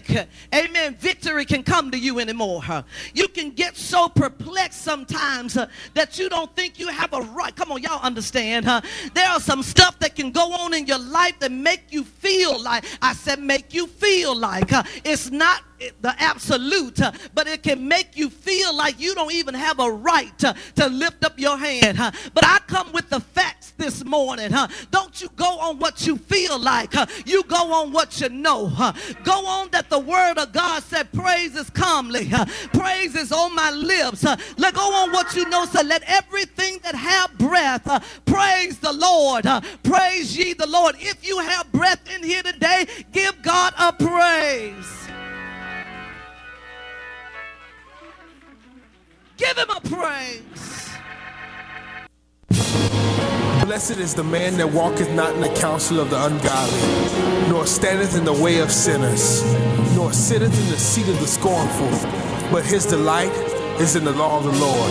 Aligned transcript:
think, 0.00 0.28
amen, 0.54 0.96
victory 0.96 1.44
can 1.44 1.62
come 1.62 1.90
to 1.90 1.98
you 1.98 2.18
anymore. 2.18 2.62
You 3.14 3.28
can 3.28 3.50
get 3.50 3.76
so 3.76 4.08
perplexed 4.08 4.82
sometimes 4.82 5.56
uh, 5.56 5.68
that 5.94 6.18
you 6.18 6.28
don't 6.28 6.54
think 6.54 6.78
you 6.78 6.88
have 6.88 7.12
a 7.12 7.20
right. 7.20 7.54
Come 7.54 7.72
on, 7.72 7.82
y'all 7.82 8.02
understand, 8.02 8.64
huh? 8.66 8.80
There 9.14 9.28
are 9.28 9.40
some 9.40 9.62
stuff 9.62 9.98
that 10.00 10.14
can 10.14 10.30
go 10.30 10.52
on 10.52 10.74
in 10.74 10.86
your 10.86 10.98
life 10.98 11.38
that 11.40 11.52
make 11.52 11.90
you 11.90 12.04
feel 12.04 12.62
like, 12.62 12.84
I 13.02 13.14
said, 13.14 13.40
make 13.40 13.74
you 13.74 13.86
feel 13.86 14.36
like 14.36 14.72
uh, 14.72 14.82
it's 15.04 15.30
not 15.30 15.62
the 16.00 16.14
absolute, 16.18 17.00
uh, 17.00 17.12
but 17.34 17.46
it 17.46 17.62
can 17.62 17.86
make 17.86 18.16
you 18.16 18.30
feel 18.30 18.74
like 18.74 19.00
you 19.00 19.14
don't 19.14 19.32
even 19.32 19.54
have 19.54 19.80
a 19.80 19.90
right 19.90 20.36
to, 20.38 20.54
to 20.76 20.88
lift 20.88 21.24
up 21.24 21.38
your 21.38 21.56
hand. 21.56 21.98
But 21.98 22.44
I 22.44 22.58
come 22.66 22.92
with 22.92 23.08
the 23.10 23.20
facts 23.20 23.72
this 23.76 24.04
morning. 24.04 24.52
Don't 24.90 25.20
you 25.20 25.28
go 25.36 25.58
on 25.58 25.78
what 25.78 26.06
you 26.06 26.16
feel 26.16 26.58
like. 26.58 26.94
You 27.26 27.42
go 27.44 27.72
on 27.72 27.92
what 27.92 28.20
you 28.20 28.28
know. 28.28 28.68
Go 29.24 29.46
on 29.46 29.68
that 29.70 29.88
the 29.90 29.98
word 29.98 30.38
of 30.38 30.52
God 30.52 30.82
said, 30.82 31.12
praise 31.12 31.54
is 31.56 31.70
calmly. 31.70 32.30
Praise 32.72 33.14
is 33.14 33.32
on 33.32 33.54
my 33.54 33.70
lips. 33.70 34.24
Let 34.56 34.74
go 34.74 34.92
on 34.94 35.12
what 35.12 35.34
you 35.34 35.48
know. 35.48 35.64
So 35.66 35.82
let 35.82 36.02
everything 36.06 36.78
that 36.82 36.94
have 36.94 37.36
breath 37.38 37.86
uh, 37.86 38.00
praise 38.26 38.78
the 38.78 38.92
Lord. 38.92 39.46
Uh, 39.46 39.60
praise 39.82 40.36
ye 40.36 40.52
the 40.54 40.66
Lord. 40.66 40.96
If 40.98 41.26
you 41.26 41.38
have 41.38 41.70
breath 41.72 42.00
in 42.14 42.22
here 42.22 42.42
today, 42.42 42.86
give 43.12 43.40
God 43.42 43.74
a 43.78 43.92
praise. 43.92 45.07
Give 49.38 49.56
him 49.56 49.70
a 49.70 49.80
praise. 49.80 50.90
Blessed 53.64 53.98
is 53.98 54.12
the 54.12 54.24
man 54.24 54.56
that 54.56 54.72
walketh 54.72 55.12
not 55.12 55.32
in 55.36 55.40
the 55.40 55.54
counsel 55.60 56.00
of 56.00 56.10
the 56.10 56.24
ungodly, 56.24 57.48
nor 57.48 57.64
standeth 57.64 58.16
in 58.16 58.24
the 58.24 58.32
way 58.32 58.58
of 58.58 58.72
sinners, 58.72 59.44
nor 59.94 60.12
sitteth 60.12 60.52
in 60.60 60.70
the 60.72 60.76
seat 60.76 61.08
of 61.08 61.20
the 61.20 61.26
scornful. 61.28 61.88
But 62.50 62.64
his 62.64 62.84
delight 62.84 63.30
is 63.80 63.94
in 63.94 64.04
the 64.04 64.10
law 64.10 64.38
of 64.38 64.44
the 64.44 64.58
Lord, 64.58 64.90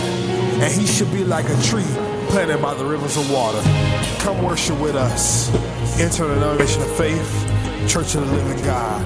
and 0.62 0.72
he 0.72 0.86
should 0.86 1.12
be 1.12 1.24
like 1.24 1.44
a 1.44 1.62
tree 1.64 1.92
planted 2.30 2.62
by 2.62 2.72
the 2.72 2.86
rivers 2.86 3.18
of 3.18 3.30
water. 3.30 3.60
Come 4.20 4.42
worship 4.42 4.80
with 4.80 4.96
us. 4.96 5.52
Enter 6.00 6.26
the 6.26 6.36
denomination 6.36 6.80
of 6.80 6.96
faith, 6.96 7.46
Church 7.86 8.14
of 8.14 8.26
the 8.26 8.32
Living 8.32 8.64
God, 8.64 9.04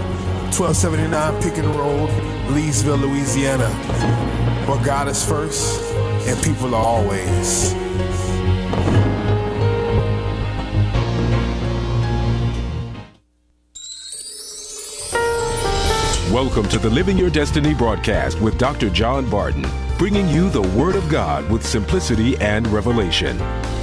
1279 0.55 1.43
Pickens 1.43 1.67
Road, 1.77 2.11
Leesville, 2.55 3.01
Louisiana 3.01 4.52
where 4.67 4.85
God 4.85 5.09
is 5.09 5.25
first 5.25 5.83
and 6.27 6.43
people 6.43 6.75
are 6.75 6.85
always. 6.85 7.75
Welcome 16.33 16.67
to 16.71 16.79
the 16.79 16.89
Living 16.89 17.19
Your 17.19 17.29
Destiny 17.29 17.75
broadcast 17.75 18.41
with 18.41 18.57
Dr. 18.57 18.89
John 18.89 19.29
Barton, 19.29 19.67
bringing 19.99 20.29
you 20.29 20.49
the 20.49 20.63
Word 20.63 20.97
of 20.97 21.07
God 21.11 21.51
with 21.51 21.65
simplicity 21.65 22.39
and 22.39 22.67
revelation. 22.69 23.37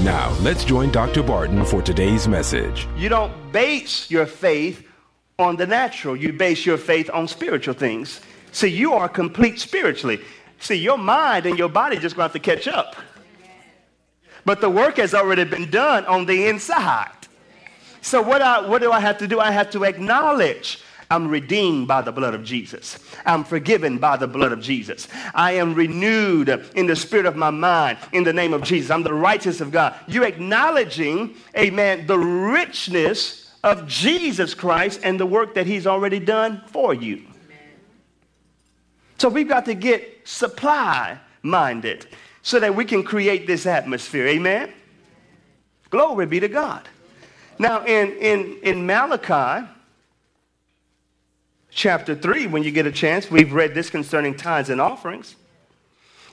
Now, 0.04 0.36
let's 0.42 0.64
join 0.64 0.92
Dr. 0.92 1.22
Barton 1.22 1.64
for 1.64 1.82
today's 1.84 2.28
message. 2.28 2.88
You 2.98 3.08
don't 3.08 3.52
base 3.52 4.10
your 4.10 4.26
faith 4.26 4.84
on 5.38 5.58
the 5.58 5.68
natural, 5.68 6.16
you 6.16 6.34
base 6.34 6.66
your 6.66 6.78
faith 6.78 7.10
on 7.14 7.28
spiritual 7.28 7.76
things. 7.76 8.20
See, 8.52 8.68
you 8.68 8.94
are 8.94 9.08
complete 9.08 9.60
spiritually. 9.60 10.20
See, 10.60 10.76
your 10.76 10.98
mind 10.98 11.46
and 11.46 11.58
your 11.58 11.70
body 11.70 11.98
just 11.98 12.16
going 12.16 12.30
to 12.30 12.34
have 12.34 12.34
to 12.34 12.40
catch 12.40 12.68
up. 12.68 12.96
But 14.46 14.62
the 14.62 14.70
work 14.70 14.98
has 14.98 15.14
already 15.14 15.44
been 15.44 15.70
done 15.70 16.06
on 16.06 16.26
the 16.26 16.48
inside. 16.48 17.12
So 18.02 18.22
what, 18.22 18.42
I, 18.42 18.66
what 18.66 18.82
do 18.82 18.92
I 18.92 19.00
have 19.00 19.18
to 19.20 19.28
do? 19.28 19.40
I 19.40 19.52
have 19.52 19.70
to 19.72 19.84
acknowledge 19.84 20.84
I'm 21.12 21.28
redeemed 21.28 21.88
by 21.88 22.02
the 22.02 22.12
blood 22.12 22.36
of 22.36 22.44
Jesus. 22.44 23.00
I'm 23.26 23.44
forgiven 23.44 23.98
by 23.98 24.18
the 24.18 24.28
blood 24.28 24.52
of 24.52 24.62
Jesus. 24.62 25.08
I 25.34 25.54
am 25.54 25.74
renewed 25.74 26.50
in 26.76 26.86
the 26.86 26.96
spirit 26.96 27.26
of 27.26 27.36
my 27.36 27.50
mind 27.50 27.98
in 28.14 28.24
the 28.24 28.34
name 28.34 28.54
of 28.54 28.64
Jesus. 28.64 28.92
I'm 28.92 29.04
the 29.04 29.14
righteous 29.14 29.60
of 29.60 29.72
God. 29.72 29.96
You're 30.08 30.26
acknowledging, 30.26 31.36
amen, 31.58 32.06
the 32.06 32.20
richness 32.20 33.52
of 33.64 33.88
Jesus 33.88 34.54
Christ 34.54 35.02
and 35.04 35.20
the 35.20 35.26
work 35.26 35.56
that 35.56 35.66
he's 35.66 35.88
already 35.88 36.20
done 36.20 36.62
for 36.68 36.94
you. 36.94 37.26
So 39.20 39.28
we've 39.28 39.50
got 39.50 39.66
to 39.66 39.74
get 39.74 40.28
supply 40.28 41.20
minded 41.44 42.08
so 42.42 42.60
that 42.60 42.74
we 42.74 42.86
can 42.86 43.04
create 43.04 43.48
this 43.48 43.66
atmosphere. 43.66 44.28
Amen? 44.28 44.72
Glory 45.90 46.26
be 46.26 46.40
to 46.40 46.48
God. 46.48 46.88
Now, 47.60 47.84
in, 47.84 48.14
in, 48.14 48.60
in 48.64 48.86
Malachi 48.86 49.68
chapter 51.70 52.16
3, 52.16 52.48
when 52.48 52.64
you 52.64 52.72
get 52.72 52.86
a 52.86 52.92
chance, 52.92 53.30
we've 53.30 53.52
read 53.52 53.76
this 53.76 53.90
concerning 53.90 54.36
tithes 54.36 54.70
and 54.70 54.80
offerings. 54.80 55.36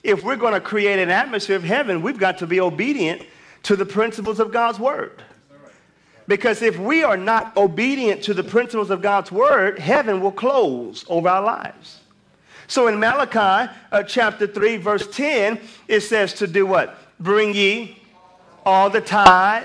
If 0.04 0.22
we're 0.22 0.36
going 0.36 0.54
to 0.54 0.60
create 0.60 1.00
an 1.00 1.10
atmosphere 1.10 1.56
of 1.56 1.64
heaven, 1.64 2.02
we've 2.02 2.18
got 2.18 2.38
to 2.38 2.46
be 2.46 2.60
obedient 2.60 3.22
to 3.64 3.74
the 3.74 3.86
principles 3.86 4.38
of 4.38 4.52
God's 4.52 4.78
word. 4.78 5.24
Because 6.28 6.62
if 6.62 6.78
we 6.78 7.02
are 7.02 7.16
not 7.16 7.56
obedient 7.56 8.22
to 8.24 8.34
the 8.34 8.44
principles 8.44 8.90
of 8.90 9.02
God's 9.02 9.32
word, 9.32 9.80
heaven 9.80 10.20
will 10.20 10.32
close 10.32 11.04
over 11.08 11.28
our 11.28 11.42
lives. 11.42 12.00
So 12.68 12.88
in 12.88 12.98
Malachi 12.98 13.72
uh, 13.92 14.02
chapter 14.02 14.46
3, 14.46 14.76
verse 14.78 15.06
10, 15.08 15.60
it 15.88 16.00
says 16.00 16.32
to 16.34 16.46
do 16.46 16.66
what? 16.66 16.98
Bring 17.20 17.54
ye 17.54 18.02
all 18.64 18.90
the 18.90 19.00
tithe 19.00 19.64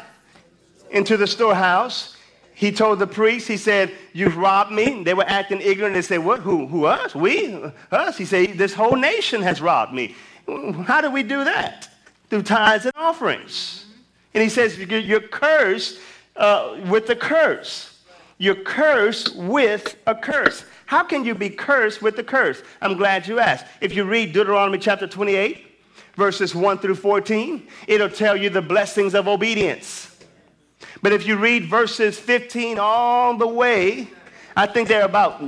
into 0.92 1.18
the 1.18 1.28
storehouse. 1.28 2.16
He 2.54 2.72
told 2.72 3.00
the 3.00 3.08
priest, 3.08 3.48
he 3.48 3.58
said, 3.58 3.92
You've 4.14 4.38
robbed 4.38 4.72
me. 4.72 5.04
They 5.04 5.16
were 5.16 5.26
acting 5.26 5.62
ignorant. 5.62 5.96
They 5.96 6.04
said, 6.04 6.20
What? 6.20 6.42
Who? 6.42 6.68
Who? 6.68 6.86
Us? 6.86 7.16
We? 7.16 7.60
Us? 7.92 8.18
He 8.18 8.26
said, 8.26 8.58
This 8.58 8.74
whole 8.74 8.96
nation 8.96 9.42
has 9.42 9.62
robbed 9.62 9.94
me. 9.94 10.16
How 10.86 11.02
do 11.02 11.10
we 11.10 11.24
do 11.24 11.44
that? 11.44 11.90
Through 12.30 12.44
tithes 12.44 12.86
and 12.86 12.94
offerings. 12.96 13.86
And 14.36 14.44
he 14.44 14.50
says, 14.50 14.78
You're 14.78 15.22
cursed 15.22 15.98
uh, 16.36 16.78
with 16.88 17.10
a 17.10 17.16
curse. 17.16 18.00
You're 18.38 18.56
cursed 18.56 19.36
with 19.36 19.98
a 20.06 20.14
curse. 20.14 20.64
How 20.92 21.04
can 21.04 21.24
you 21.24 21.34
be 21.34 21.50
cursed 21.50 22.02
with 22.02 22.18
the 22.18 22.24
curse? 22.24 22.62
I'm 22.82 22.98
glad 22.98 23.26
you 23.26 23.40
asked. 23.40 23.66
If 23.80 23.96
you 23.96 24.04
read 24.04 24.34
Deuteronomy 24.34 24.78
chapter 24.78 25.08
28, 25.08 25.66
verses 26.18 26.54
1 26.54 26.80
through 26.80 26.96
14, 26.96 27.66
it'll 27.88 28.10
tell 28.10 28.36
you 28.36 28.50
the 28.50 28.62
blessings 28.62 29.16
of 29.16 29.26
obedience. 29.30 30.20
But 31.02 31.14
if 31.14 31.26
you 31.26 31.38
read 31.38 31.64
verses 31.64 32.20
15 32.20 32.78
all 32.78 33.38
the 33.38 33.48
way, 33.48 34.10
I 34.58 34.66
think 34.66 34.90
there 34.90 35.02
are 35.02 35.06
about 35.06 35.42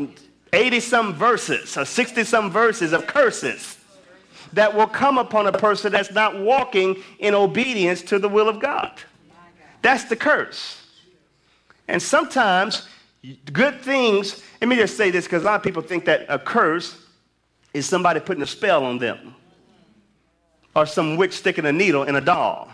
80 0.53 0.79
some 0.79 1.13
verses 1.13 1.75
or 1.75 1.83
60 1.83 2.23
some 2.23 2.49
verses 2.49 2.93
of 2.93 3.05
curses 3.05 3.77
that 4.53 4.73
will 4.73 4.87
come 4.87 5.17
upon 5.17 5.47
a 5.47 5.51
person 5.51 5.91
that's 5.91 6.13
not 6.13 6.39
walking 6.39 7.03
in 7.19 7.35
obedience 7.35 8.01
to 8.03 8.17
the 8.17 8.29
will 8.29 8.47
of 8.47 8.61
God. 8.61 8.93
That's 9.81 10.05
the 10.05 10.15
curse. 10.15 10.87
And 11.89 12.01
sometimes 12.01 12.87
good 13.51 13.79
things 13.81 14.43
let 14.63 14.69
me 14.69 14.77
just 14.77 14.95
say 14.95 15.11
this 15.11 15.25
because 15.25 15.43
a 15.43 15.45
lot 15.45 15.55
of 15.55 15.63
people 15.63 15.81
think 15.81 16.05
that 16.05 16.25
a 16.29 16.39
curse 16.39 16.97
is 17.73 17.85
somebody 17.85 18.21
putting 18.21 18.41
a 18.41 18.47
spell 18.47 18.85
on 18.85 18.97
them 18.97 19.35
or 20.73 20.85
some 20.85 21.17
witch 21.17 21.33
sticking 21.33 21.65
a 21.65 21.71
needle 21.73 22.03
in 22.03 22.15
a 22.15 22.21
doll. 22.21 22.69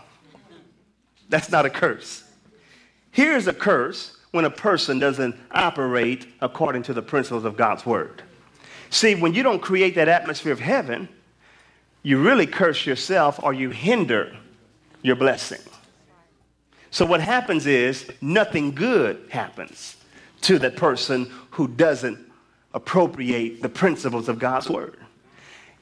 That's 1.30 1.50
not 1.50 1.66
a 1.66 1.70
curse. 1.72 2.24
Here's 3.10 3.48
a 3.48 3.54
curse 3.54 4.18
when 4.30 4.46
a 4.46 4.52
person 4.52 5.00
doesn't 5.00 5.36
operate 5.50 6.28
according 6.42 6.84
to 6.84 6.94
the 6.94 7.02
principles 7.02 7.44
of 7.44 7.58
God's 7.58 7.88
word. 7.88 8.22
See, 8.92 9.16
when 9.16 9.34
you 9.34 9.42
don't 9.42 9.64
create 9.64 9.96
that 9.96 10.08
atmosphere 10.08 10.52
of 10.52 10.60
heaven, 10.60 11.10
you 12.04 12.22
really 12.22 12.46
curse 12.46 12.86
yourself 12.86 13.40
or 13.42 13.52
you 13.52 13.72
hinder 13.72 14.38
your 15.02 15.16
blessing. 15.16 15.62
So 16.92 17.04
what 17.04 17.20
happens 17.20 17.66
is 17.66 18.08
nothing 18.22 18.76
good 18.76 19.26
happens 19.32 19.96
to 20.42 20.60
that 20.60 20.76
person 20.76 21.32
who 21.52 21.68
doesn't 21.68 22.18
appropriate 22.74 23.62
the 23.62 23.70
principles 23.70 24.30
of 24.30 24.40
God's 24.40 24.70
word. 24.70 24.98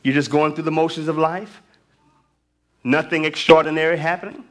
You're 0.04 0.14
just 0.14 0.32
going 0.32 0.54
through 0.56 0.64
the 0.64 0.72
motions 0.72 1.08
of 1.08 1.18
life, 1.18 1.62
nothing 2.84 3.26
extraordinary 3.26 3.98
happening, 3.98 4.44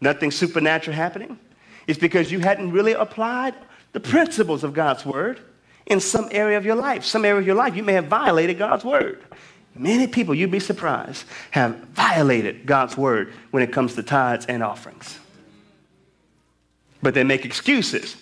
nothing 0.00 0.30
supernatural 0.30 0.96
happening. 0.96 1.38
It's 1.86 1.98
because 1.98 2.30
you 2.30 2.40
hadn't 2.40 2.70
really 2.70 2.92
applied 2.92 3.54
the 3.92 4.00
principles 4.00 4.64
of 4.64 4.72
God's 4.72 5.04
word 5.04 5.40
in 5.86 6.00
some 6.00 6.28
area 6.30 6.56
of 6.56 6.64
your 6.64 6.76
life. 6.76 7.04
Some 7.04 7.24
area 7.24 7.40
of 7.40 7.46
your 7.46 7.56
life, 7.56 7.76
you 7.76 7.82
may 7.82 7.92
have 7.94 8.06
violated 8.06 8.58
God's 8.58 8.84
word. 8.84 9.22
Many 9.74 10.06
people, 10.06 10.34
you'd 10.34 10.50
be 10.50 10.60
surprised, 10.60 11.24
have 11.50 11.76
violated 11.88 12.64
God's 12.64 12.96
word 12.96 13.32
when 13.50 13.62
it 13.62 13.72
comes 13.72 13.94
to 13.94 14.02
tithes 14.02 14.46
and 14.46 14.62
offerings. 14.62 15.18
But 17.02 17.14
they 17.14 17.24
make 17.24 17.44
excuses 17.44 18.16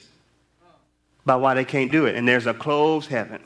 about 1.24 1.40
why 1.40 1.54
they 1.54 1.64
can't 1.64 1.90
do 1.92 2.06
it. 2.06 2.16
And 2.16 2.26
there's 2.26 2.46
a 2.46 2.54
closed 2.54 3.08
heaven. 3.08 3.40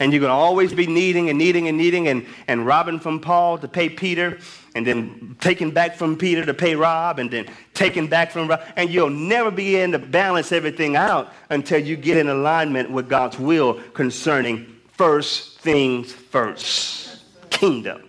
And 0.00 0.12
you're 0.12 0.20
going 0.20 0.30
to 0.30 0.34
always 0.34 0.74
be 0.74 0.86
needing 0.86 1.30
and 1.30 1.38
needing 1.38 1.68
and 1.68 1.78
needing 1.78 2.08
and, 2.08 2.26
and 2.48 2.66
robbing 2.66 2.98
from 2.98 3.20
Paul 3.20 3.58
to 3.58 3.68
pay 3.68 3.88
Peter 3.88 4.38
and 4.74 4.84
then 4.84 5.36
taking 5.40 5.70
back 5.70 5.94
from 5.96 6.16
Peter 6.16 6.44
to 6.44 6.52
pay 6.52 6.74
Rob 6.74 7.20
and 7.20 7.30
then 7.30 7.46
taking 7.74 8.08
back 8.08 8.32
from 8.32 8.48
Rob. 8.48 8.60
And 8.74 8.90
you'll 8.90 9.10
never 9.10 9.52
be 9.52 9.76
able 9.76 9.92
to 9.92 9.98
balance 10.00 10.50
everything 10.50 10.96
out 10.96 11.32
until 11.48 11.78
you 11.78 11.96
get 11.96 12.16
in 12.16 12.28
alignment 12.28 12.90
with 12.90 13.08
God's 13.08 13.38
will 13.38 13.74
concerning 13.92 14.66
first 14.88 15.60
things 15.60 16.12
first 16.12 17.22
kingdom. 17.50 18.02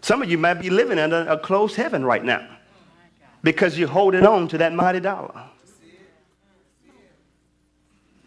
Some 0.00 0.22
of 0.22 0.30
you 0.30 0.38
might 0.38 0.54
be 0.54 0.70
living 0.70 0.98
under 0.98 1.26
a 1.28 1.38
closed 1.38 1.76
heaven 1.76 2.04
right 2.04 2.24
now 2.24 2.48
because 3.42 3.78
you're 3.78 3.88
holding 3.88 4.26
on 4.26 4.48
to 4.48 4.58
that 4.58 4.72
mighty 4.72 5.00
dollar. 5.00 5.44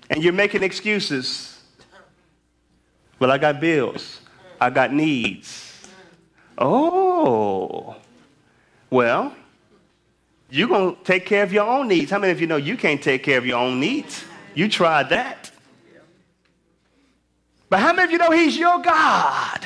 And 0.09 0.23
you're 0.23 0.33
making 0.33 0.63
excuses. 0.63 1.59
Well, 3.19 3.31
I 3.31 3.37
got 3.37 3.59
bills. 3.59 4.21
I 4.59 4.69
got 4.69 4.93
needs. 4.93 5.87
Oh. 6.57 7.95
Well, 8.89 9.35
you're 10.49 10.67
going 10.67 10.95
to 10.95 11.03
take 11.03 11.25
care 11.25 11.43
of 11.43 11.51
your 11.51 11.67
own 11.67 11.87
needs. 11.87 12.11
How 12.11 12.19
many 12.19 12.31
of 12.31 12.39
you 12.39 12.47
know 12.47 12.57
you 12.57 12.77
can't 12.77 13.01
take 13.01 13.23
care 13.23 13.37
of 13.37 13.45
your 13.45 13.57
own 13.57 13.79
needs? 13.79 14.23
You 14.53 14.69
tried 14.69 15.09
that. 15.09 15.51
But 17.69 17.79
how 17.79 17.93
many 17.93 18.05
of 18.05 18.11
you 18.11 18.17
know 18.17 18.31
He's 18.31 18.57
your 18.57 18.79
God? 18.79 19.65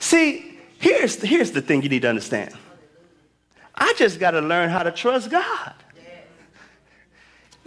See, 0.00 0.58
here's, 0.78 1.20
here's 1.20 1.52
the 1.52 1.60
thing 1.60 1.82
you 1.82 1.88
need 1.88 2.02
to 2.02 2.08
understand. 2.08 2.54
I 3.74 3.94
just 3.96 4.18
got 4.18 4.32
to 4.32 4.40
learn 4.40 4.70
how 4.70 4.82
to 4.82 4.90
trust 4.90 5.30
God. 5.30 5.74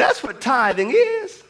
That's 0.02 0.24
what 0.24 0.42
tithing 0.42 0.90
is. 0.96 1.44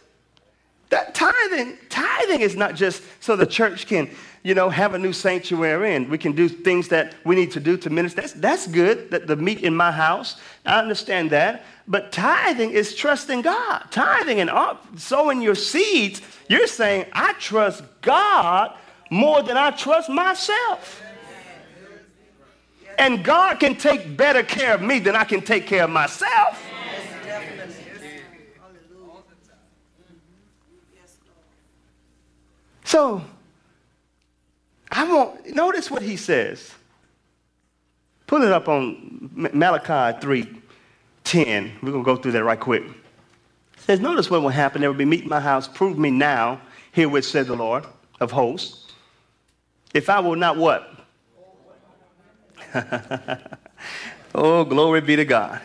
That 0.90 1.16
tithing, 1.16 1.78
tithing 1.88 2.42
is 2.42 2.58
not 2.58 2.76
just 2.76 3.02
so 3.22 3.38
the 3.38 3.46
church 3.46 3.88
can, 3.88 4.10
you 4.44 4.54
know, 4.54 4.70
have 4.70 4.94
a 4.94 5.00
new 5.00 5.14
sanctuary 5.14 5.96
and 5.96 6.10
we 6.10 6.18
can 6.18 6.34
do 6.34 6.50
things 6.50 6.90
that 6.90 7.16
we 7.24 7.36
need 7.36 7.52
to 7.52 7.62
do 7.62 7.78
to 7.78 7.90
minister. 7.90 8.20
That's, 8.20 8.34
that's 8.34 8.68
good, 8.68 9.10
that 9.12 9.26
the 9.26 9.38
meat 9.38 9.62
in 9.62 9.74
my 9.74 9.90
house. 9.90 10.36
I 10.66 10.80
understand 10.80 11.30
that. 11.30 11.64
But 11.88 12.12
tithing 12.12 12.72
is 12.72 12.94
trusting 12.94 13.42
God. 13.42 13.86
Tithing 13.90 14.42
and 14.42 14.52
sowing 14.98 15.42
your 15.42 15.56
seeds, 15.56 16.22
you're 16.50 16.68
saying, 16.68 17.06
I 17.14 17.32
trust 17.40 17.86
God 18.02 18.76
more 19.10 19.44
than 19.44 19.56
I 19.56 19.72
trust 19.72 20.10
myself. 20.10 21.02
And 22.98 23.24
God 23.24 23.62
can 23.62 23.78
take 23.78 24.18
better 24.18 24.44
care 24.44 24.76
of 24.76 24.82
me 24.82 25.00
than 25.00 25.16
I 25.16 25.24
can 25.24 25.40
take 25.40 25.68
care 25.68 25.86
of 25.86 25.90
myself. 25.90 26.62
So, 32.92 33.24
I 34.92 35.10
want, 35.10 35.56
notice 35.56 35.90
what 35.90 36.02
he 36.02 36.18
says. 36.18 36.74
Pull 38.28 38.44
it 38.44 38.52
up 38.52 38.68
on 38.68 39.30
Malachi 39.34 40.20
3 40.20 40.62
10. 41.24 41.72
We're 41.82 41.92
going 41.92 42.04
to 42.04 42.06
go 42.06 42.18
through 42.18 42.34
that 42.34 42.44
right 42.44 42.60
quick. 42.60 42.84
It 42.84 42.92
says, 43.78 44.02
Notice 44.02 44.30
what 44.30 44.42
will 44.42 44.50
happen. 44.50 44.82
There 44.82 44.90
will 44.90 44.98
be 44.98 45.06
meat 45.06 45.22
in 45.22 45.30
my 45.30 45.40
house. 45.40 45.70
Prove 45.70 45.98
me 45.98 46.12
now, 46.12 46.60
herewith 46.92 47.24
said 47.24 47.48
the 47.48 47.56
Lord 47.56 47.86
of 48.20 48.32
hosts. 48.32 48.92
If 49.94 50.10
I 50.10 50.20
will 50.20 50.36
not 50.36 50.58
what? 50.58 50.94
oh, 54.36 54.66
glory 54.66 55.00
be 55.00 55.16
to 55.16 55.24
God. 55.24 55.62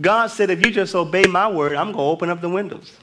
God 0.00 0.28
said, 0.28 0.48
if 0.48 0.64
you 0.64 0.72
just 0.72 0.94
obey 0.94 1.24
my 1.24 1.46
word, 1.46 1.74
I'm 1.74 1.92
going 1.92 1.96
to 1.96 2.10
open 2.10 2.30
up 2.30 2.40
the 2.40 2.48
windows. 2.48 2.96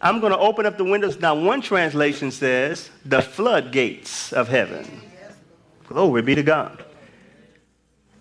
I'm 0.00 0.20
going 0.20 0.32
to 0.32 0.38
open 0.38 0.66
up 0.66 0.76
the 0.76 0.84
windows. 0.84 1.18
Now, 1.18 1.34
one 1.34 1.60
translation 1.60 2.30
says, 2.30 2.90
the 3.04 3.22
floodgates 3.22 4.32
of 4.32 4.48
heaven. 4.48 5.00
Glory 5.88 6.22
be 6.22 6.34
to 6.34 6.42
God. 6.42 6.84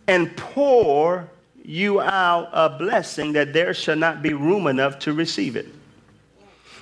And 0.07 0.35
pour 0.37 1.29
you 1.63 1.99
out 1.99 2.49
a 2.53 2.69
blessing 2.69 3.33
that 3.33 3.51
there 3.51 3.73
shall 3.73 3.95
not 3.95 4.21
be 4.21 4.33
room 4.33 4.67
enough 4.67 4.99
to 4.99 5.13
receive 5.13 5.55
it. 5.55 5.67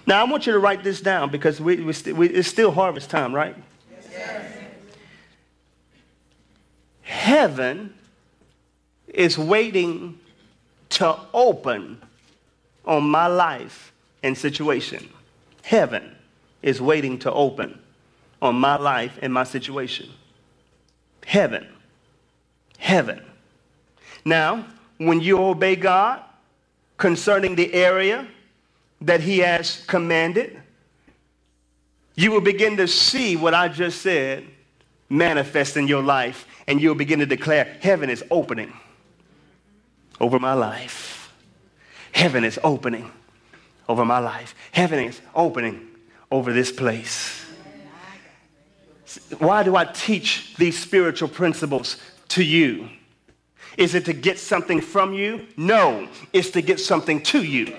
Now, 0.05 0.19
I 0.19 0.29
want 0.29 0.45
you 0.45 0.53
to 0.53 0.59
write 0.59 0.83
this 0.83 0.99
down 0.99 1.31
because 1.31 1.61
we, 1.61 1.77
we, 1.77 1.93
we, 2.11 2.29
it's 2.29 2.49
still 2.49 2.71
harvest 2.71 3.09
time, 3.09 3.33
right? 3.33 3.55
Yes. 4.11 4.45
Heaven 7.01 7.93
is 9.07 9.37
waiting 9.37 10.19
to 10.89 11.17
open 11.33 12.01
on 12.85 13.03
my 13.03 13.27
life 13.27 13.92
and 14.23 14.37
situation. 14.37 15.07
Heaven 15.61 16.15
is 16.61 16.81
waiting 16.81 17.19
to 17.19 17.31
open 17.31 17.79
on 18.41 18.55
my 18.55 18.77
life 18.77 19.19
and 19.21 19.33
my 19.33 19.43
situation. 19.43 20.09
Heaven. 21.25 21.67
Heaven. 22.77 23.21
Now, 24.25 24.65
when 24.97 25.19
you 25.19 25.37
obey 25.37 25.75
God 25.75 26.21
concerning 26.97 27.55
the 27.55 27.73
area 27.73 28.27
that 29.01 29.19
He 29.21 29.39
has 29.39 29.85
commanded, 29.85 30.59
you 32.15 32.31
will 32.31 32.41
begin 32.41 32.77
to 32.77 32.87
see 32.87 33.35
what 33.35 33.53
I 33.53 33.67
just 33.67 34.01
said 34.01 34.45
manifest 35.09 35.77
in 35.77 35.87
your 35.87 36.01
life, 36.01 36.47
and 36.67 36.81
you'll 36.81 36.95
begin 36.95 37.19
to 37.19 37.25
declare, 37.25 37.77
Heaven 37.81 38.09
is 38.09 38.23
opening 38.31 38.73
over 40.19 40.39
my 40.39 40.53
life. 40.53 41.33
Heaven 42.11 42.43
is 42.43 42.59
opening 42.63 43.11
over 43.87 44.05
my 44.05 44.19
life. 44.19 44.55
Heaven 44.71 44.99
is 44.99 45.21
opening 45.35 45.87
over 46.31 46.53
this 46.53 46.71
place. 46.71 47.45
Why 49.37 49.63
do 49.63 49.75
I 49.75 49.85
teach 49.85 50.55
these 50.55 50.77
spiritual 50.77 51.29
principles 51.29 51.97
to 52.29 52.43
you? 52.43 52.89
Is 53.77 53.95
it 53.95 54.05
to 54.05 54.13
get 54.13 54.39
something 54.39 54.81
from 54.81 55.13
you? 55.13 55.47
No, 55.57 56.07
it's 56.31 56.51
to 56.51 56.61
get 56.61 56.79
something 56.79 57.21
to 57.23 57.43
you. 57.43 57.75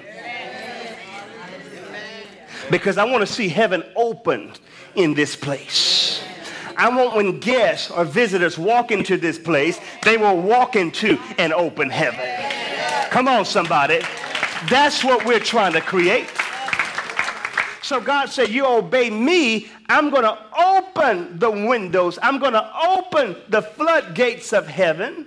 Because 2.71 2.99
I 2.99 3.05
want 3.05 3.21
to 3.27 3.33
see 3.33 3.49
heaven 3.49 3.85
opened 3.95 4.59
in 4.95 5.15
this 5.15 5.37
place. 5.37 6.23
I 6.77 6.89
want 6.89 7.15
when 7.15 7.39
guests 7.39 7.91
or 7.91 8.05
visitors 8.05 8.59
walk 8.59 8.91
into 8.91 9.17
this 9.17 9.39
place, 9.39 9.79
they 10.03 10.17
will 10.17 10.41
walk 10.41 10.75
into 10.75 11.19
an 11.39 11.53
open 11.53 11.91
heaven. 11.91 13.11
Come 13.11 13.29
on, 13.29 13.45
somebody. 13.45 14.01
That's 14.69 15.05
what 15.05 15.25
we're 15.25 15.41
trying 15.41 15.73
to 15.75 15.81
create. 15.81 16.29
So 17.83 18.01
God 18.01 18.31
said, 18.31 18.49
You 18.49 18.67
obey 18.67 19.11
me, 19.11 19.69
I'm 19.91 20.09
going 20.09 20.23
to 20.23 20.39
open 20.59 21.39
the 21.39 21.51
windows, 21.51 22.19
I'm 22.23 22.39
going 22.39 22.55
to 22.55 22.71
open 22.89 23.37
the 23.51 23.61
floodgates 23.61 24.55
of 24.55 24.67
heaven, 24.67 25.27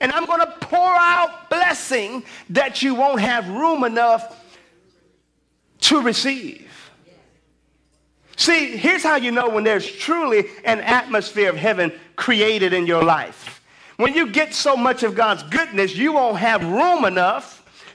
and 0.00 0.10
I'm 0.12 0.24
going 0.24 0.40
to 0.40 0.54
pour 0.60 0.96
out 0.96 1.50
blessing 1.50 2.24
that 2.50 2.82
you 2.82 2.94
won't 2.94 3.20
have 3.20 3.48
room 3.50 3.84
enough 3.84 4.42
to 5.80 6.00
receive. 6.00 6.70
See, 8.36 8.76
here's 8.76 9.02
how 9.02 9.16
you 9.16 9.30
know 9.30 9.50
when 9.50 9.62
there's 9.62 9.90
truly 9.90 10.46
an 10.64 10.80
atmosphere 10.80 11.50
of 11.50 11.56
heaven 11.56 11.92
created 12.16 12.72
in 12.72 12.86
your 12.86 13.04
life. 13.04 13.62
When 13.96 14.14
you 14.14 14.32
get 14.32 14.54
so 14.54 14.74
much 14.74 15.02
of 15.02 15.14
God's 15.14 15.42
goodness, 15.44 15.94
you 15.94 16.14
won't 16.14 16.38
have 16.38 16.64
room 16.66 17.04
enough 17.04 17.53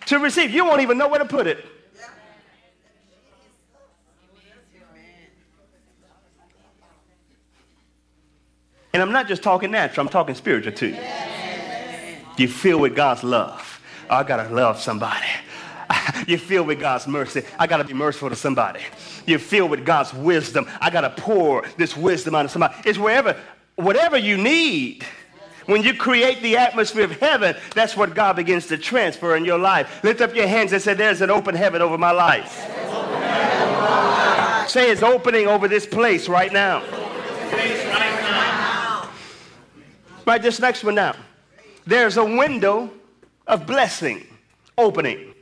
to 0.09 0.19
receive. 0.19 0.51
You 0.51 0.65
won't 0.65 0.81
even 0.81 0.97
know 0.97 1.07
where 1.07 1.19
to 1.19 1.25
put 1.25 1.47
it. 1.47 1.65
And 8.91 9.03
I'm 9.03 9.11
not 9.11 9.27
just 9.27 9.43
talking 9.43 9.69
natural, 9.69 10.05
I'm 10.07 10.11
talking 10.11 10.33
spiritual 10.33 10.73
too. 10.73 10.95
You 12.37 12.47
feel 12.47 12.79
with 12.79 12.95
God's 12.95 13.23
love. 13.23 13.81
Oh, 14.09 14.15
I 14.15 14.23
gotta 14.23 14.53
love 14.53 14.79
somebody. 14.79 15.27
You 16.27 16.37
feel 16.37 16.63
with 16.63 16.79
God's 16.79 17.07
mercy. 17.07 17.43
I 17.57 17.65
gotta 17.65 17.83
be 17.83 17.93
merciful 17.93 18.29
to 18.29 18.35
somebody. 18.35 18.81
You 19.25 19.39
feel 19.39 19.67
with 19.67 19.85
God's 19.85 20.13
wisdom. 20.13 20.67
I 20.79 20.89
gotta 20.89 21.09
pour 21.09 21.65
this 21.77 21.95
wisdom 21.95 22.35
onto 22.35 22.49
somebody. 22.49 22.75
It's 22.85 22.97
wherever, 22.97 23.35
whatever 23.75 24.17
you 24.17 24.37
need. 24.37 25.05
When 25.69 25.83
you 25.83 25.93
create 25.93 26.41
the 26.41 26.57
atmosphere 26.57 27.03
of 27.03 27.11
heaven, 27.19 27.55
that's 27.75 27.95
what 27.95 28.15
God 28.15 28.35
begins 28.35 28.65
to 28.67 28.77
transfer 28.77 29.35
in 29.35 29.45
your 29.45 29.59
life. 29.59 30.03
Lift 30.03 30.19
up 30.19 30.33
your 30.33 30.47
hands 30.47 30.73
and 30.73 30.81
say, 30.81 30.95
There's 30.95 31.21
an 31.21 31.29
open 31.29 31.53
heaven 31.53 31.79
over 31.79 31.95
my 31.95 32.09
life. 32.09 32.51
Say 34.67 34.89
it's 34.89 35.03
opening 35.03 35.45
over 35.45 35.67
this 35.67 35.85
place 35.85 36.27
right 36.27 36.51
now. 36.51 36.81
Right, 40.25 40.41
this 40.41 40.59
next 40.59 40.83
one 40.83 40.95
now. 40.95 41.15
There's 41.85 42.17
a 42.17 42.25
window 42.25 42.89
of 43.45 43.67
blessing 43.67 44.25
opening. 44.75 45.35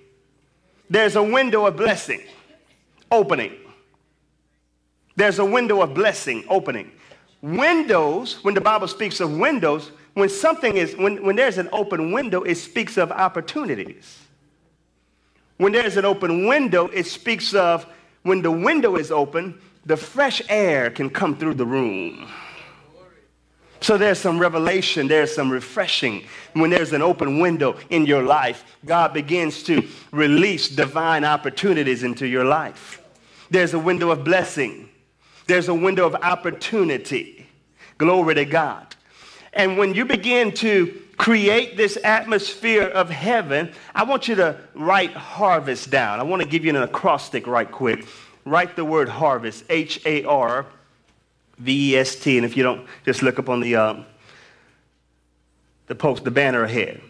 There's 0.89 1.15
a 1.15 1.23
window 1.23 1.67
of 1.67 1.77
blessing 1.77 2.21
opening. 3.09 3.53
There's 5.15 5.39
a 5.39 5.45
window 5.45 5.81
of 5.81 5.93
blessing 5.93 6.43
opening. 6.49 6.91
Windows, 7.41 8.43
when 8.43 8.55
the 8.55 8.61
Bible 8.61 8.89
speaks 8.89 9.21
of 9.21 9.31
windows, 9.31 9.91
when 10.17 10.29
something 10.29 10.75
is, 10.77 10.95
when, 10.95 11.23
when 11.23 11.35
there's 11.35 11.59
an 11.59 11.69
open 11.71 12.11
window, 12.11 12.41
it 12.41 12.55
speaks 12.55 12.97
of 12.97 13.11
opportunities. 13.11 14.17
When 15.57 15.73
there's 15.73 15.95
an 15.95 16.05
open 16.05 16.47
window, 16.47 16.87
it 16.87 17.05
speaks 17.05 17.53
of 17.53 17.85
when 18.23 18.41
the 18.41 18.49
window 18.49 18.95
is 18.95 19.11
open, 19.11 19.61
the 19.85 19.95
fresh 19.95 20.41
air 20.49 20.89
can 20.89 21.11
come 21.11 21.37
through 21.37 21.53
the 21.53 21.67
room. 21.67 22.27
So 23.79 23.95
there's 23.95 24.17
some 24.17 24.39
revelation, 24.39 25.07
there's 25.07 25.35
some 25.35 25.51
refreshing. 25.51 26.23
When 26.53 26.71
there's 26.71 26.93
an 26.93 27.03
open 27.03 27.37
window 27.37 27.77
in 27.91 28.07
your 28.07 28.23
life, 28.23 28.65
God 28.85 29.13
begins 29.13 29.61
to 29.63 29.87
release 30.11 30.67
divine 30.67 31.25
opportunities 31.25 32.01
into 32.01 32.25
your 32.25 32.43
life. 32.43 33.03
There's 33.51 33.75
a 33.75 33.79
window 33.79 34.09
of 34.09 34.23
blessing, 34.23 34.89
there's 35.45 35.67
a 35.67 35.75
window 35.75 36.07
of 36.07 36.15
opportunity. 36.15 37.47
Glory 37.99 38.33
to 38.33 38.45
God. 38.45 38.96
And 39.57 39.75
when 39.79 39.95
you 39.95 40.05
begin 40.05 40.51
to 40.53 41.01
create 41.17 41.77
this 41.77 41.97
atmosphere 42.03 42.83
of 42.83 43.09
heaven, 43.09 43.73
I 43.95 44.03
want 44.03 44.27
you 44.27 44.35
to 44.35 44.55
write 44.75 45.13
harvest 45.13 45.89
down. 45.89 46.19
I 46.19 46.23
want 46.23 46.43
to 46.43 46.47
give 46.47 46.63
you 46.63 46.69
an 46.69 46.75
acrostic 46.75 47.47
right 47.47 47.69
quick. 47.69 48.05
Write 48.45 48.75
the 48.75 48.85
word 48.85 49.09
harvest, 49.09 49.65
H 49.67 49.99
A 50.05 50.23
R 50.25 50.67
V 51.57 51.93
E 51.93 51.97
S 51.97 52.15
T. 52.15 52.37
And 52.37 52.45
if 52.45 52.55
you 52.55 52.61
don't, 52.61 52.87
just 53.03 53.23
look 53.23 53.39
up 53.39 53.49
on 53.49 53.59
the, 53.59 53.75
um, 53.75 54.05
the 55.87 55.95
post, 55.95 56.23
the 56.23 56.31
banner 56.31 56.63
ahead. 56.63 57.01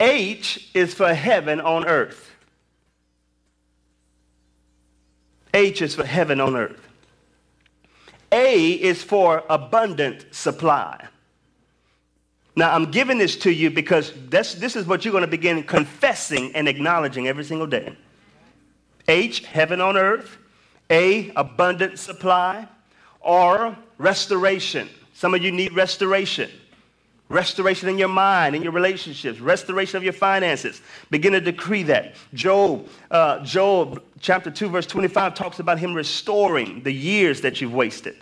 H 0.00 0.70
is 0.72 0.94
for 0.94 1.12
heaven 1.12 1.60
on 1.60 1.86
earth. 1.86 2.30
H 5.52 5.82
is 5.82 5.94
for 5.94 6.06
heaven 6.06 6.40
on 6.40 6.56
earth. 6.56 6.88
A 8.32 8.70
is 8.70 9.02
for 9.02 9.44
abundant 9.50 10.24
supply. 10.30 11.06
Now, 12.56 12.74
I'm 12.74 12.90
giving 12.90 13.18
this 13.18 13.36
to 13.38 13.52
you 13.52 13.70
because 13.70 14.12
this, 14.28 14.54
is 14.76 14.86
what 14.86 15.04
you're 15.04 15.12
going 15.12 15.22
to 15.22 15.28
begin 15.28 15.62
confessing 15.62 16.54
and 16.54 16.68
acknowledging 16.68 17.28
every 17.28 17.44
single 17.44 17.66
day. 17.66 17.96
H, 19.08 19.44
heaven 19.44 19.80
on 19.80 19.96
earth. 19.96 20.36
A, 20.90 21.32
abundant 21.36 21.98
supply. 21.98 22.66
Or 23.20 23.76
restoration. 23.98 24.88
Some 25.14 25.34
of 25.34 25.42
you 25.42 25.52
need 25.52 25.74
restoration. 25.74 26.50
Restoration 27.30 27.88
in 27.88 27.96
your 27.96 28.08
mind, 28.08 28.56
in 28.56 28.62
your 28.62 28.72
relationships, 28.72 29.38
restoration 29.38 29.96
of 29.96 30.02
your 30.02 30.12
finances. 30.12 30.82
Begin 31.10 31.32
to 31.32 31.40
decree 31.40 31.84
that. 31.84 32.16
Job, 32.34 32.88
uh, 33.08 33.44
Job 33.44 34.02
chapter 34.18 34.50
2, 34.50 34.68
verse 34.68 34.86
25 34.86 35.36
talks 35.36 35.60
about 35.60 35.78
him 35.78 35.94
restoring 35.94 36.82
the 36.82 36.90
years 36.90 37.42
that 37.42 37.60
you've 37.60 37.72
wasted. 37.72 38.16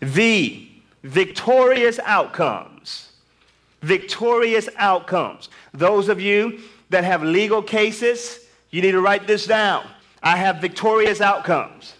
V, 0.00 0.67
victorious 1.02 1.98
outcomes. 2.04 3.12
Victorious 3.82 4.68
outcomes. 4.76 5.48
Those 5.72 6.08
of 6.08 6.20
you 6.20 6.60
that 6.90 7.04
have 7.04 7.22
legal 7.22 7.62
cases, 7.62 8.40
you 8.70 8.82
need 8.82 8.92
to 8.92 9.00
write 9.00 9.26
this 9.26 9.46
down. 9.46 9.86
I 10.22 10.36
have 10.36 10.60
victorious 10.60 11.20
outcomes. 11.20 11.94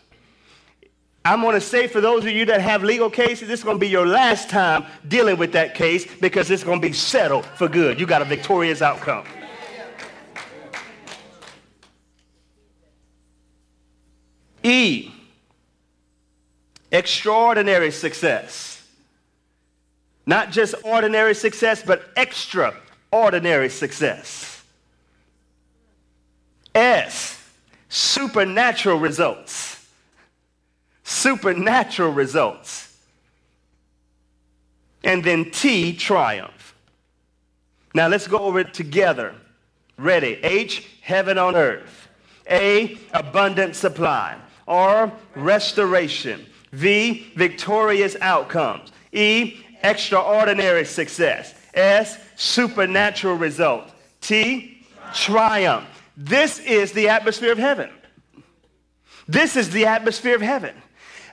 I'm 1.24 1.42
going 1.42 1.54
to 1.54 1.60
say 1.60 1.86
for 1.88 2.00
those 2.00 2.24
of 2.24 2.30
you 2.30 2.46
that 2.46 2.60
have 2.60 2.82
legal 2.82 3.10
cases, 3.10 3.48
this 3.48 3.60
is 3.60 3.64
going 3.64 3.76
to 3.76 3.80
be 3.80 3.88
your 3.88 4.06
last 4.06 4.48
time 4.48 4.86
dealing 5.06 5.36
with 5.36 5.52
that 5.52 5.74
case 5.74 6.06
because 6.20 6.50
it's 6.50 6.64
going 6.64 6.80
to 6.80 6.86
be 6.86 6.92
settled 6.92 7.44
for 7.44 7.68
good. 7.68 8.00
You 8.00 8.06
got 8.06 8.22
a 8.22 8.24
victorious 8.24 8.80
outcome. 8.80 9.26
E, 14.62 15.12
extraordinary 16.90 17.90
success. 17.90 18.77
Not 20.28 20.50
just 20.50 20.74
ordinary 20.84 21.34
success, 21.34 21.82
but 21.82 22.10
extraordinary 22.14 23.70
success. 23.70 24.62
S, 26.74 27.42
supernatural 27.88 28.98
results. 28.98 29.88
Supernatural 31.02 32.12
results. 32.12 32.94
And 35.02 35.24
then 35.24 35.50
T, 35.50 35.96
triumph. 35.96 36.74
Now 37.94 38.08
let's 38.08 38.26
go 38.26 38.40
over 38.40 38.60
it 38.60 38.74
together. 38.74 39.34
Ready? 39.96 40.40
H, 40.42 40.86
heaven 41.00 41.38
on 41.38 41.56
earth. 41.56 42.08
A, 42.50 42.98
abundant 43.14 43.76
supply. 43.76 44.36
R, 44.66 45.10
restoration. 45.34 46.44
V, 46.72 47.32
victorious 47.34 48.14
outcomes. 48.20 48.92
E, 49.10 49.64
extraordinary 49.82 50.84
success. 50.84 51.54
S, 51.74 52.18
supernatural 52.36 53.36
result. 53.36 53.90
T, 54.20 54.86
triumph. 55.14 55.86
This 56.16 56.58
is 56.58 56.92
the 56.92 57.08
atmosphere 57.08 57.52
of 57.52 57.58
heaven. 57.58 57.90
This 59.28 59.56
is 59.56 59.70
the 59.70 59.86
atmosphere 59.86 60.34
of 60.34 60.42
heaven. 60.42 60.74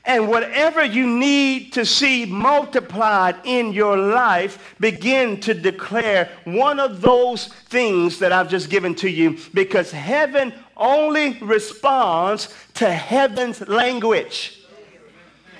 And 0.07 0.27
whatever 0.27 0.83
you 0.83 1.07
need 1.07 1.73
to 1.73 1.85
see 1.85 2.25
multiplied 2.25 3.37
in 3.43 3.73
your 3.73 3.97
life, 3.97 4.75
begin 4.79 5.39
to 5.41 5.55
declare 5.55 6.29
one 6.43 6.79
of 6.79 7.01
those 7.01 7.47
things 7.47 8.19
that 8.19 8.31
I've 8.31 8.49
just 8.49 8.69
given 8.69 8.93
to 8.95 9.09
you 9.09 9.39
because 9.53 9.91
heaven 9.91 10.53
only 10.77 11.39
responds 11.39 12.53
to 12.75 12.91
heaven's 12.91 13.67
language. 13.67 14.59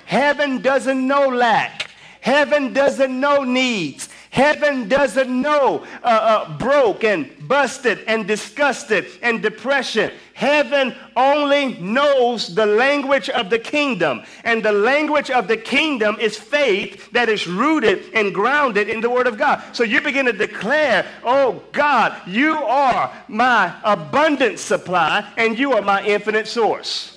Heaven 0.04 0.62
doesn't 0.62 1.04
know 1.04 1.28
lack. 1.28 1.90
Heaven 2.26 2.72
doesn't 2.72 3.20
know 3.20 3.44
needs. 3.44 4.08
Heaven 4.30 4.88
doesn't 4.88 5.30
know 5.30 5.86
uh, 6.02 6.06
uh, 6.06 6.58
broke 6.58 7.04
and 7.04 7.30
busted 7.46 8.00
and 8.08 8.26
disgusted 8.26 9.06
and 9.22 9.40
depression. 9.40 10.10
Heaven 10.34 10.92
only 11.14 11.74
knows 11.74 12.52
the 12.52 12.66
language 12.66 13.30
of 13.30 13.48
the 13.48 13.60
kingdom. 13.60 14.24
And 14.42 14.60
the 14.60 14.72
language 14.72 15.30
of 15.30 15.46
the 15.46 15.56
kingdom 15.56 16.16
is 16.18 16.36
faith 16.36 17.12
that 17.12 17.28
is 17.28 17.46
rooted 17.46 18.12
and 18.12 18.34
grounded 18.34 18.88
in 18.88 19.00
the 19.00 19.08
Word 19.08 19.28
of 19.28 19.38
God. 19.38 19.62
So 19.72 19.84
you 19.84 20.00
begin 20.00 20.26
to 20.26 20.32
declare, 20.32 21.06
Oh 21.22 21.62
God, 21.70 22.20
you 22.26 22.56
are 22.56 23.12
my 23.28 23.72
abundant 23.84 24.58
supply 24.58 25.32
and 25.36 25.56
you 25.56 25.74
are 25.74 25.82
my 25.82 26.04
infinite 26.04 26.48
source. 26.48 27.15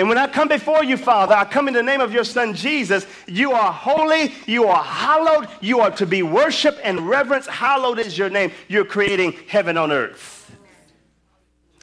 And 0.00 0.08
when 0.08 0.16
I 0.16 0.28
come 0.28 0.48
before 0.48 0.82
you, 0.82 0.96
Father, 0.96 1.34
I 1.34 1.44
come 1.44 1.68
in 1.68 1.74
the 1.74 1.82
name 1.82 2.00
of 2.00 2.10
your 2.10 2.24
Son 2.24 2.54
Jesus. 2.54 3.04
You 3.28 3.52
are 3.52 3.70
holy, 3.70 4.32
you 4.46 4.64
are 4.64 4.82
hallowed, 4.82 5.46
you 5.60 5.80
are 5.80 5.90
to 5.90 6.06
be 6.06 6.22
worshiped 6.22 6.80
and 6.82 7.06
reverenced. 7.06 7.50
Hallowed 7.50 7.98
is 7.98 8.16
your 8.16 8.30
name. 8.30 8.50
You're 8.66 8.86
creating 8.86 9.34
heaven 9.46 9.76
on 9.76 9.92
earth. 9.92 10.56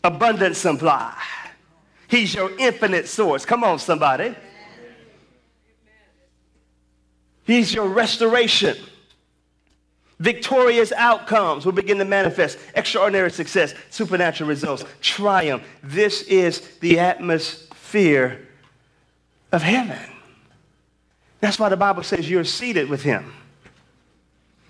Abundant 0.04 0.56
supply. 0.56 1.16
He's 2.08 2.34
your 2.34 2.50
infinite 2.58 3.08
source. 3.08 3.46
Come 3.46 3.64
on, 3.64 3.78
somebody. 3.78 4.36
He's 7.46 7.72
your 7.72 7.88
restoration. 7.88 8.78
Victorious 10.20 10.92
outcomes 10.92 11.68
will 11.68 11.72
begin 11.72 12.00
to 12.00 12.06
manifest. 12.06 12.58
Extraordinary 12.74 13.30
success, 13.30 13.76
supernatural 13.92 14.50
results, 14.50 14.86
triumph. 15.02 15.62
This 15.84 16.24
is 16.24 16.62
the 16.80 16.98
atmosphere 16.98 17.67
fear 17.88 18.46
of 19.52 19.62
heaven. 19.62 19.98
That's 21.40 21.58
why 21.58 21.70
the 21.70 21.78
Bible 21.78 22.04
says 22.04 22.30
you're 22.30 22.44
seated 22.44 22.90
with 22.90 23.02
him. 23.02 23.32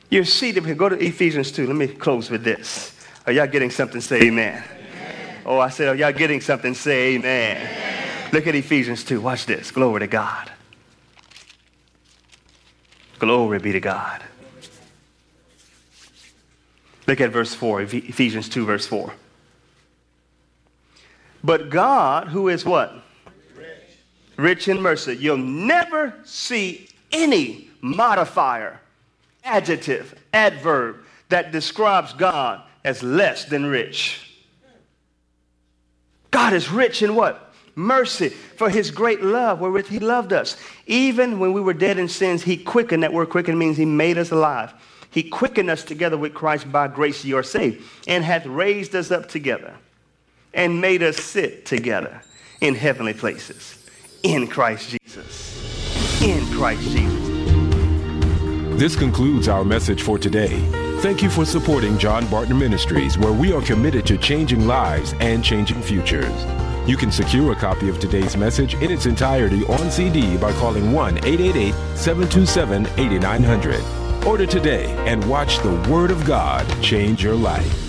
You're 0.09 0.25
seated 0.25 0.61
with 0.61 0.71
him. 0.71 0.77
Go 0.77 0.89
to 0.89 1.03
Ephesians 1.03 1.51
2. 1.51 1.65
Let 1.65 1.75
me 1.75 1.87
close 1.87 2.29
with 2.29 2.43
this. 2.43 2.93
Are 3.25 3.31
y'all 3.31 3.47
getting 3.47 3.71
something? 3.71 4.01
Say 4.01 4.21
amen. 4.23 4.63
amen. 4.63 5.35
Oh, 5.45 5.59
I 5.59 5.69
said, 5.69 5.87
are 5.87 5.95
y'all 5.95 6.13
getting 6.13 6.41
something? 6.41 6.73
Say 6.75 7.15
amen. 7.15 7.57
amen. 7.57 8.29
Look 8.31 8.45
at 8.45 8.53
Ephesians 8.53 9.03
2. 9.03 9.19
Watch 9.19 9.47
this. 9.47 9.71
Glory 9.71 10.01
to 10.01 10.07
God. 10.07 10.51
Glory 13.17 13.57
be 13.59 13.71
to 13.71 13.79
God. 13.79 14.21
Look 17.07 17.19
at 17.21 17.31
verse 17.31 17.53
4, 17.53 17.81
Ephesians 17.81 18.49
2, 18.49 18.65
verse 18.65 18.85
4. 18.85 19.13
But 21.43 21.69
God, 21.69 22.27
who 22.27 22.49
is 22.49 22.65
what? 22.65 22.93
Rich 24.37 24.67
in 24.67 24.81
mercy. 24.81 25.17
You'll 25.17 25.37
never 25.37 26.13
see 26.23 26.87
any 27.11 27.69
modifier, 27.81 28.79
adjective, 29.43 30.15
adverb 30.33 30.97
that 31.29 31.51
describes 31.51 32.13
God 32.13 32.61
as 32.83 33.03
less 33.03 33.45
than 33.45 33.65
rich. 33.65 34.23
God 36.31 36.53
is 36.53 36.71
rich 36.71 37.01
in 37.01 37.15
what? 37.15 37.53
Mercy 37.75 38.29
for 38.29 38.69
his 38.69 38.89
great 38.89 39.21
love 39.21 39.59
wherewith 39.59 39.87
he 39.87 39.99
loved 39.99 40.33
us. 40.33 40.57
Even 40.87 41.39
when 41.39 41.53
we 41.53 41.61
were 41.61 41.73
dead 41.73 41.99
in 41.99 42.07
sins, 42.07 42.43
he 42.43 42.57
quickened. 42.57 43.03
That 43.03 43.13
word 43.13 43.29
quickened 43.29 43.59
means 43.59 43.77
he 43.77 43.85
made 43.85 44.17
us 44.17 44.31
alive. 44.31 44.73
He 45.11 45.23
quickened 45.23 45.69
us 45.69 45.83
together 45.83 46.17
with 46.17 46.33
Christ 46.33 46.71
by 46.71 46.87
grace 46.87 47.23
you 47.23 47.37
are 47.37 47.43
saved, 47.43 47.83
and 48.07 48.23
hath 48.23 48.45
raised 48.45 48.95
us 48.95 49.09
up 49.09 49.29
together 49.29 49.73
and 50.53 50.81
made 50.81 51.03
us 51.03 51.17
sit 51.17 51.65
together 51.65 52.21
in 52.61 52.75
heavenly 52.75 53.13
places 53.13 53.86
in 54.23 54.47
Christ 54.47 54.97
Jesus. 55.03 56.21
In 56.21 56.45
Christ 56.53 56.81
Jesus. 56.91 57.27
This 58.79 58.95
concludes 58.95 59.47
our 59.47 59.63
message 59.63 60.01
for 60.01 60.17
today. 60.19 60.59
thank 61.01 61.21
you 61.21 61.29
for 61.29 61.45
supporting 61.45 61.97
John 61.97 62.27
Barton 62.27 62.57
Ministries, 62.57 63.17
where 63.17 63.31
we 63.31 63.51
are 63.51 63.61
committed 63.61 64.05
to 64.07 64.17
changing 64.17 64.67
lives 64.67 65.13
and 65.19 65.43
changing 65.43 65.81
futures. 65.81 66.45
You 66.87 66.95
can 66.95 67.11
secure 67.11 67.51
a 67.51 67.55
copy 67.55 67.89
of 67.89 67.99
today's 67.99 68.37
message 68.37 68.75
in 68.75 68.91
its 68.91 69.05
entirety 69.05 69.65
on 69.65 69.91
CD 69.91 70.37
by 70.37 70.53
calling 70.53 70.91
1 70.91 71.17
888 71.25 71.73
727 71.95 72.87
8900. 72.97 74.25
Order 74.25 74.45
today 74.45 74.91
and 75.05 75.27
watch 75.29 75.59
the 75.59 75.75
Word 75.89 76.11
of 76.11 76.25
God 76.25 76.65
change 76.81 77.23
your 77.23 77.35
life. 77.35 77.86